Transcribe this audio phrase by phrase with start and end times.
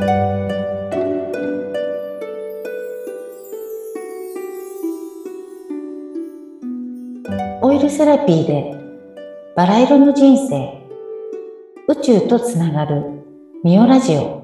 [0.00, 0.04] オ
[7.72, 8.76] イルセラピーで
[9.56, 10.86] バラ色の人生
[11.88, 13.24] 宇宙とつながる
[13.64, 14.38] ミオラジオ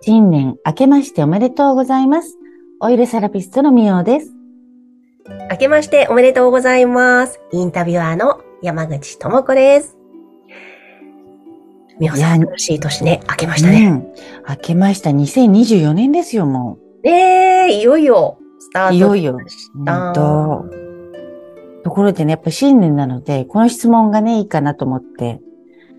[0.00, 2.38] 新年明けましておめでとうございます。
[2.78, 4.33] オイルセラピストのミオです。
[5.50, 7.40] 明けましておめでとうございます。
[7.52, 9.96] インタビュアーの山口智子です。
[12.00, 13.86] みほさん、楽しい年ね、明けましたね。
[13.86, 14.12] うん。
[14.48, 15.10] 明けました。
[15.10, 18.88] 2024年ですよ、もねえ、いよいよ、スターう。
[18.90, 18.94] ト。
[18.94, 19.38] いよいよ。
[19.86, 21.84] あー本当。
[21.84, 25.40] ところでね、やっぱ新年なので、この質問がね、いいかなと思って、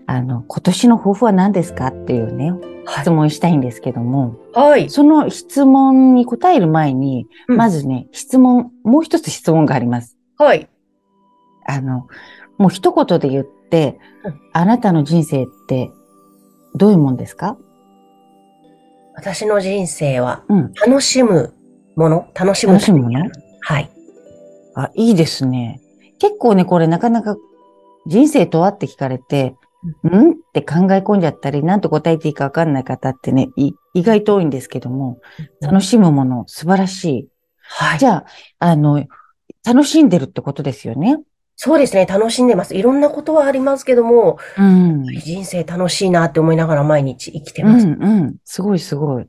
[0.06, 2.52] あの、今年の抱負は何ですかっていうね、
[3.00, 4.88] 質問したいんですけども、はい。
[4.88, 10.16] その質問に答える前に、うんまずね、質問、もう一つ質問があります。
[10.38, 10.68] はい。
[11.66, 12.06] あの、
[12.58, 15.90] もう一言で言ってうん、あなたの人生って
[16.76, 17.56] どういうもんですか？
[19.16, 20.72] 私の人生は、うん。
[20.74, 21.52] 楽しむ
[21.96, 22.28] もの？
[22.32, 23.28] 楽しむ楽しむもの？
[23.60, 23.90] はい。
[24.76, 25.80] あ、いいですね。
[26.20, 27.36] 結構ね、これなかなか
[28.06, 29.56] 人生とはって聞かれて、
[30.08, 30.30] ん？
[30.32, 35.20] って考え込んじゃったり、なんと答えていいかわかんない方ってね、い意外と多いんですけども、
[35.60, 37.28] 楽しむもの素晴らしい。
[37.60, 37.98] はい。
[37.98, 38.26] じゃあ、
[38.58, 39.04] あの、
[39.64, 41.18] 楽しんでるってことですよね？
[41.56, 42.74] そうですね、楽しんでます。
[42.76, 45.04] いろんなことはありますけども、うん。
[45.04, 47.86] 人生楽しいなって思いながら毎日生きてうます。
[47.86, 48.36] んうん。
[48.44, 49.26] すごいすごい。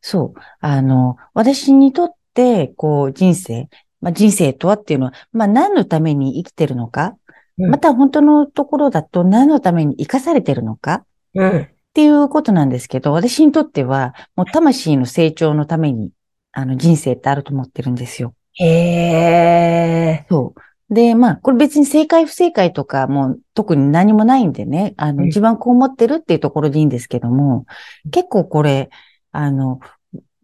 [0.00, 0.40] そう。
[0.60, 3.68] あの、私にとって、こう、人生、
[4.00, 7.16] まあ、人生とはっていうのは、まあ、何のために生きてるのか、
[7.58, 11.60] うんまた本当のところだと何のために生かされてるのかうん。
[11.60, 16.10] っていうことなんですけど、私にとっては、もう魂の成長のために、
[16.50, 18.34] あの、人生ってあると思ってるんですよ。
[18.54, 20.26] へえ。
[20.28, 20.94] そう。
[20.94, 27.66] で、まあ、これ別に正解不正解とかもう特に何もないんでね、あの、うん自分はこう思ってるっていうところでいいんですけども、
[28.10, 28.90] 結構これ、
[29.32, 29.80] あの、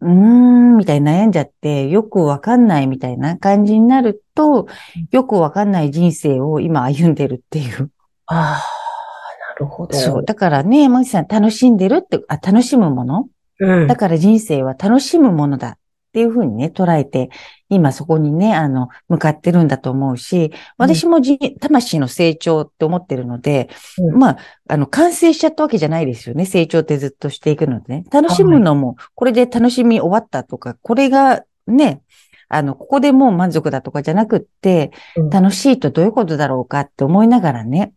[0.01, 4.67] うーん、みたいに悩んじゃって、よくわかんないみたいな感じになると、
[5.11, 7.91] よくわかんない人生を今歩んでるっていう。
[8.25, 9.95] ああ、なるほど。
[9.95, 10.25] そう。
[10.25, 13.27] だからね、山口さん楽しんでるって、あ、楽しむもの？
[13.59, 13.95] うんだ。
[13.95, 15.77] から人生は楽しむものだっ
[16.13, 17.29] ていうふうにね、捉えて、
[17.71, 24.37] 今そこにね、あの、向かってるんだと思うし、私もじ、魂の成長って思ってるので、うんまあ、
[24.67, 26.45] あの、完成しちゃったわけじゃないですよね。
[26.45, 28.03] 成長ってずっとしていくのでね。
[28.11, 32.01] 楽しむのも、これで楽しみ終わったとか、これがね、
[32.49, 37.93] あの、ここでもう満足だとかじゃなくって、うん楽しいとどういうことだろうかって思いながらね、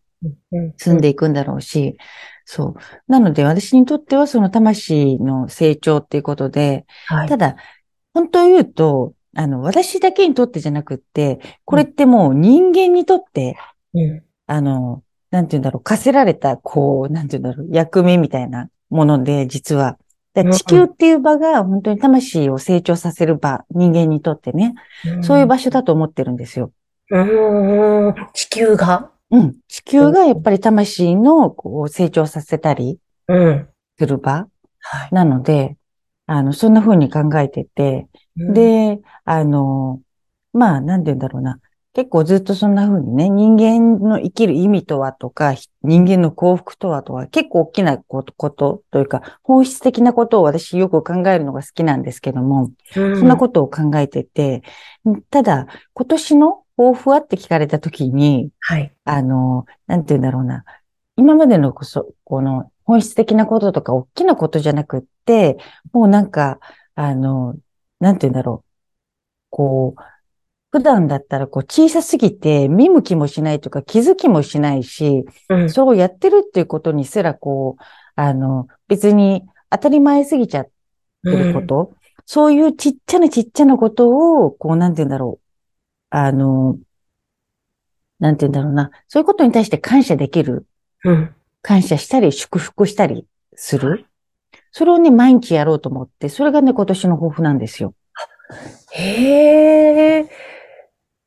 [0.52, 1.98] うん進んでいくんだろうし、
[2.44, 2.76] そう。
[3.08, 7.56] なので私にとってはその魂の成長っていうことで、はいただ、
[8.14, 13.56] 本当を言うと、あの、私だけにとってじゃなくって、これってもう人間にとって、
[13.94, 19.98] うんあの、なんて言うんだろう、課せられた、こう、なんて言うんだろう、役目みたいなもので、実は。
[20.36, 24.74] 地球っていう場が本当に魂を成長させる場、人間にとってね、
[25.22, 26.72] そういう場所だと思ってるんですよ。
[27.10, 28.08] うん。
[28.08, 29.12] うん地球が？
[29.30, 29.54] うん。
[29.68, 33.68] 地球がやっぱり魂のこう成長させたりうん。
[33.96, 34.48] する場
[34.80, 35.14] はい。
[35.14, 35.76] なので、
[36.26, 40.00] あの、そんな風に考えてて、で、あの、
[40.52, 41.60] まあ、なんて言うんだろうな。
[41.94, 54.62] 結構ずっとそんな風にね、人間の生きる意味とはとか、ひ人間の幸福とはとは、結構大きなことことというか、本質的なことを私よく考えるのが好きなんですけども、うん、そんなことを考えてて、
[55.30, 58.92] ただ、今年の抱負はって聞かれた時に、はい。
[59.04, 60.64] あの、なんて言うんだろうな。
[61.16, 65.58] 今までのこそ、この本質的なこととか大きなことじゃなくって、
[65.92, 66.58] もうなんか、
[66.96, 67.54] あの、
[68.00, 68.71] なんて言うんだろう。
[69.50, 70.03] こう、
[70.71, 75.71] 普段だったらこう小さすぎて見向きもしないとか気づきもしないし、うん。
[75.71, 77.82] それをやってるっていうことにすらこう、
[78.16, 80.66] あの、別に当たり前すぎちゃっ
[81.22, 81.94] てること、
[82.27, 84.09] そういうちっちゃなちっちゃなこと
[84.44, 85.44] を、こう、なんて言うんだろう。
[86.11, 86.79] あの、
[88.19, 88.90] なんて言うんだろうな。
[89.08, 90.67] そういうことに対して感謝できる。
[91.05, 91.35] うん。
[91.62, 94.06] 感謝したり、祝福したりする。
[94.76, 97.94] それをね、毎日やろうと思って、それがね、今年の抱負なんですよ。
[98.91, 100.29] へえ。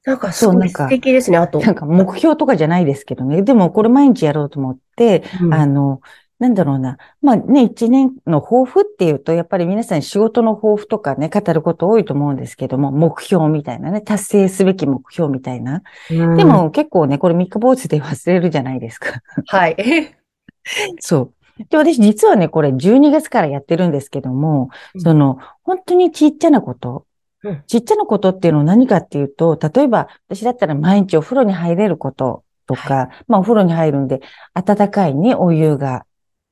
[0.03, 1.37] なんかすごいそうなんか素敵ですね。
[1.37, 1.61] あと。
[1.61, 3.43] なんか目標とかじゃないですけどね。
[3.43, 6.01] でもこれ毎日やろうと思って、うんあの、
[6.39, 6.97] なんだろうな。
[7.21, 15.83] まあね、一年の抱負っていうと、やっぱり皆さん仕事の抱負とかね、語ること多いと思うんですけども、目標みたいなね、達成すべき目標みたいな。
[16.11, 19.21] うんで、も結構ね、これ三日坊主で忘れるじゃないですか。
[19.47, 19.77] はい。
[20.99, 21.33] そう。
[21.69, 25.01] で、私実はね、これ12月からやってるんですけども、うん。
[25.01, 27.05] その、本当にちっちゃなこと、
[27.43, 27.63] うん。
[27.67, 34.21] ちっちゃなことっていうのは何かっていうと、例えば私だったら毎日お風呂に入れることとか、まあお風呂に入るんで、
[34.53, 36.05] 温かいね、お湯が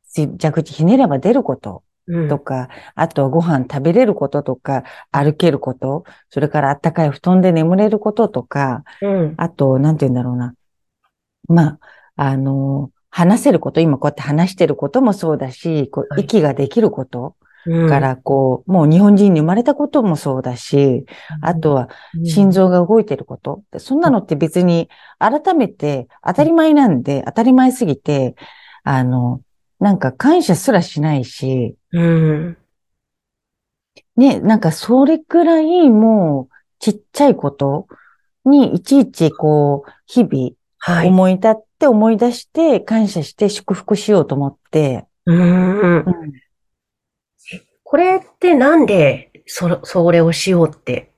[0.04, 2.30] し蛇口ひねれば出ることうん。
[2.30, 9.34] とか、あとはご飯食べれることとか、歩けること、それから暖かい布団で眠れることとか、うん。
[9.38, 10.54] あと、なんて言うんだろうな。
[11.48, 11.80] まあ、
[12.16, 21.06] あの、話せること、今こうやって話してることもそうだし、こうはい息ができることうんから、こう、もう日本人に生まれたこともそうだし、
[21.42, 21.90] あとは
[22.26, 23.64] 心臓が動いてること。
[23.72, 28.36] でそんなのって別に改めて当たり前なんで、当たり前すぎて、
[28.84, 29.40] あの、
[29.80, 32.58] なんか感謝すらしないし、うん。
[34.18, 37.88] ね、なんかそれくらいもうちっちゃいこと
[38.44, 40.52] にいちいちこう、日々
[40.88, 41.08] はい。
[41.08, 45.80] 思い立って思い出して感謝して祝福しようと思って、うん。
[45.80, 46.06] うん
[47.88, 51.14] これってなんで、そ、それをしようって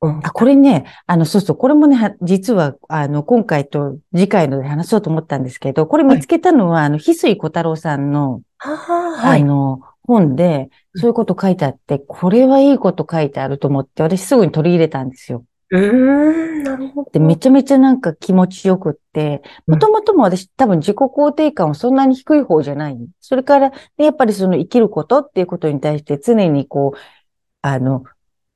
[0.00, 9.42] あ、これね、あの、そうそう、これもね、は実は、あの、今回と次回ので話そうと思ったんですけど、これ見つけたのは、あの、翡翠小太郎さんの、はい。
[9.42, 15.44] あの、本で、そういうこと書いてあって、これはいいこと書いてあると思って、私すぐに取り入れたんですよ。
[15.70, 17.10] うーん、なるほど。
[17.12, 22.96] で、めちゃめちゃなんか気持ちよくって、うんもともとも私多分自己肯定感はそんなに低い方じゃない。
[23.20, 26.98] それから、ね、やっぱりその生きることっていうことに対して常にこう、
[27.62, 28.04] あの、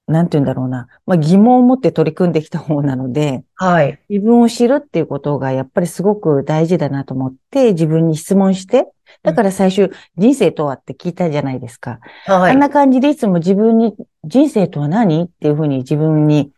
[0.07, 4.01] なんて言うんだろうな、まあ疑問を持って取り組んできた方なので、はい。
[4.09, 8.87] 自分を知るっていうことがやっぱりすごく大事だなと思って自分に質問して、
[9.23, 12.01] だから最初人生とはって聞いたじゃないですか。
[12.27, 12.53] はい。
[12.53, 13.95] あんな感じでいつも自分に
[14.25, 16.51] 人生とは何っていうふうに自分に、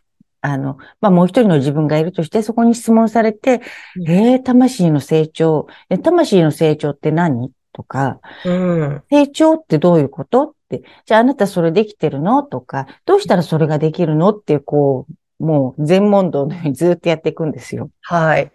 [0.45, 3.61] あの、まあ、もう一人の自分がいるとして、そこに質問されて、
[3.95, 7.51] うんえー、魂の成長、え魂の成長って何？
[7.73, 9.03] とか、うん。
[9.09, 10.43] 成長ってどういうこと？
[10.43, 12.43] って、じゃああなたそれできてるの？
[12.43, 14.29] とか、どうしたらそれができるの？
[14.29, 15.07] ってこ
[15.39, 17.89] う、もう全問答のようにずっとやっていくんですよ。
[18.01, 18.51] はい。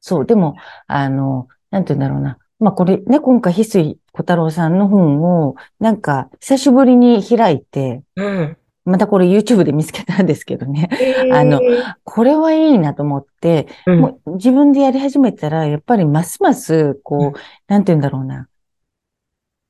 [0.00, 0.54] そう、でも、
[0.86, 2.38] あの、なんて言うんだろうな。
[2.60, 8.56] まあ、これね、今回、翡翠小太郎さんの本を、なんか、久しぶりに開いて、うん。
[8.84, 10.88] またこれ YouTube で見つけたんですけどね。
[11.00, 11.60] えあの
[12.04, 18.48] これはいいなと思って、うんもう自分でやり始めたら、やっぱりますます、こう、うなんて言うんだろうな。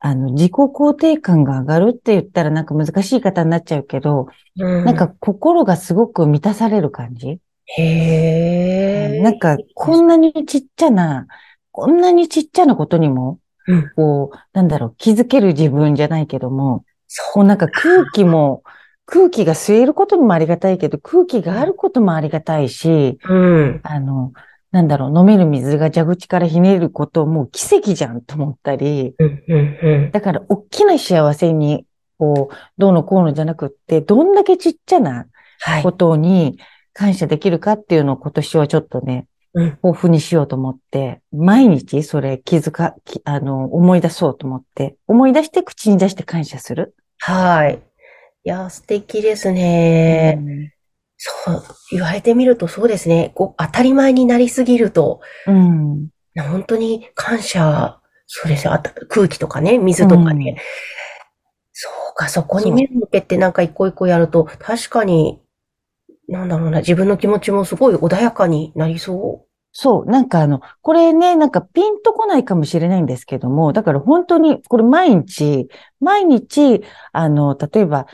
[0.00, 4.28] あの、自己肯定感が上がるって言ったらなんか難しい言い方になっちゃうけど、
[4.58, 7.38] うんなんか心がすごく満たされる感じ。
[7.66, 9.20] へえ。
[9.22, 11.26] なんか、こんなにちっちゃな、
[11.72, 13.90] こんなにちっちゃなことにも、うん。
[13.96, 18.62] こう、なんだろう、気づける自分じゃないけども、そうなんか空気も、
[19.06, 23.80] 空気が吸えることもありがたいけど、空気があることもありがたいし、うん。
[23.82, 24.32] あの、
[24.70, 29.44] なんだろう、飲める水が蛇口からひねることも奇跡じゃんと思ったり、うん。
[29.46, 29.78] うん。
[29.82, 30.10] うん。
[30.10, 31.86] だから大きな幸せに、
[32.18, 35.26] こう、どうのこうのじゃなくって、どんだけちっちゃな
[35.60, 35.92] はいこ。
[35.92, 36.58] とに
[36.92, 39.64] 感謝できるかっていうのを今年はちょっとね、うん。
[39.84, 46.96] 豊富にしようと思って、毎日それ気づか、きあの、思い出そうと思って、思い出して口に出して感謝する。
[47.18, 47.80] はい。
[48.44, 50.38] いや、素敵ですね。
[50.38, 50.70] うん
[51.16, 51.62] そう。
[51.92, 53.32] 言われてみるとそうですね。
[53.34, 56.08] こう、当たり前になりすぎると、うん。
[56.36, 58.78] 本当に感謝、そうですよ。
[59.08, 60.50] 空気とかね、水とかね。
[60.50, 60.56] うん
[61.76, 65.40] そうか、そこに目を向けてなんか一個一個やると、確かに、
[66.28, 78.06] なんだろうな、自分の気持ちもすごい穏やかになりそそう、なんかあの、これね、なんかピンとこないかもしれないんですけども、だから本当に、これ毎日、毎日、あの、例えば、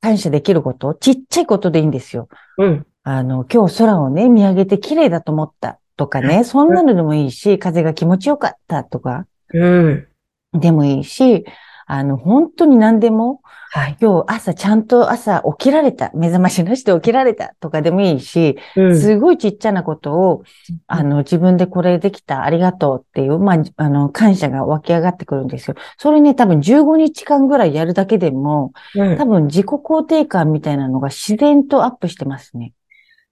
[0.00, 2.28] 感謝できること、ちっちゃいことでいいんですよ。
[2.58, 2.64] う。
[2.64, 2.86] うん。
[3.02, 10.06] あの、今日空をね、見上げて綺麗だと思ったとかね、そんなのでもいいし、風が気持ちよかったとかうん。
[10.52, 11.44] でもいいし、
[11.92, 13.40] あの、本当に何でも、
[13.72, 13.96] はい。
[14.00, 18.96] 今日朝ちゃんと朝起きられた、目覚ましなしで起きられたとかでもいいし、うん。
[18.96, 20.44] すごいちっちゃなことを、
[20.86, 25.74] あの、自分でこれできた、ありがとうっていう、まあ、あの、感謝が湧き上がってくるんですよ。
[25.98, 32.72] それね、多分15日間ぐらいやるだけでも、うん多分自己肯定感みたいなのが自然とアップしてますね。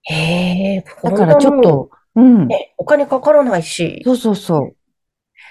[0.02, 2.48] へえ、だからちょっと、うん。
[2.48, 4.02] ね、お金かからないし。
[4.04, 4.76] そうそうそう。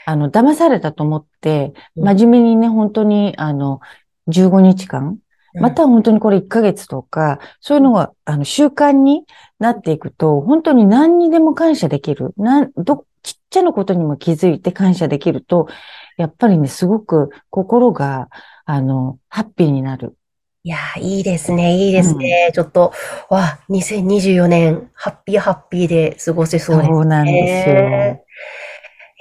[0.07, 3.81] あの、騙されたと思って、うん真面目にね、本当に、あの、
[4.27, 5.19] 15日間、
[5.59, 9.25] または本当にこれ1ヶ月とか、そういうのが、あの、習慣に
[9.59, 12.33] なっていくと、本当に何にでも感謝できる。
[12.37, 15.67] なん、ど、ちっちゃなことにも気づいて感謝できると、
[16.15, 18.29] やっぱりね、すごく心が、
[18.63, 20.15] あの、ハッピーになる。
[20.63, 22.51] いやー、いいですね、いいですね。
[22.53, 22.93] ちょっと、
[23.29, 28.26] わ、2024年、ハッピーハッピーで過ごせそうですそうなんですよ。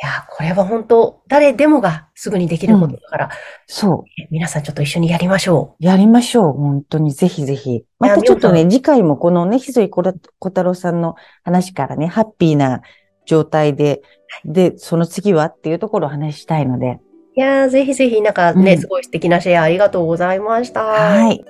[0.02, 0.06] ね。
[0.06, 3.30] や、これは本当、誰でもがすぐにできることだから、
[3.66, 4.26] そう。
[4.30, 6.52] 皆さんちょっと一緒にやりましょやりましょう。
[6.52, 7.84] 本当にぜひぜひ。
[7.98, 12.82] またちょっとね、次回もこのね、ひそいこ太郎さんの話からね、ハッピーな
[13.26, 14.02] 状態で、
[14.44, 17.00] で、その次はっていうところをお話ししたいので。
[17.36, 17.40] う。
[17.40, 20.84] いやー、ぜひぜひ、なんかね、うんすごい素敵なシェアありがとうございました。
[20.84, 21.44] はい。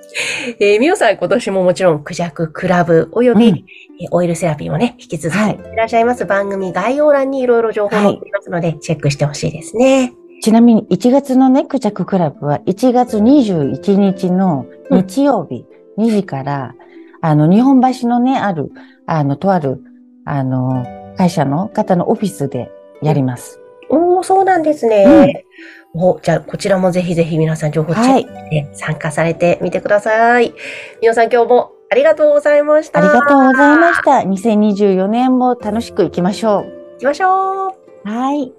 [0.59, 3.65] えー、みおさん、今年ももちろん、クジャククラブおよび、うんえー
[4.11, 6.23] オイルセラピーもね、引き続きはいいらっしゃいます。
[6.25, 10.13] 番組概要欄にいろいろ情報載っていますので、チェックしてほしいですね。
[10.43, 15.65] ちなみに1月のね、クジャククラブは1月21日の日曜日
[15.97, 16.75] 2時から、
[17.21, 18.71] あの、日本橋のね、ある、
[19.07, 19.81] あの、とある、
[20.25, 20.85] あの、
[21.17, 22.69] 会社の方のオフィスで
[23.01, 23.59] やります。
[23.89, 25.45] おー、そうなんですね。
[25.93, 30.53] おじゃあ、こちらもぜひぜひ皆さん情報チェックして参加されてみてください。
[31.01, 32.99] みおさん、今日もありがとうございました。
[32.99, 34.11] ありがとうございました。
[34.27, 37.71] 2024年も楽しく行きましょ行きましょう。
[38.05, 38.09] う。
[38.09, 38.53] はい。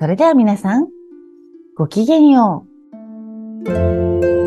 [0.00, 0.88] それでは皆さん、
[1.76, 2.66] ごきげんよ
[3.66, 4.39] う。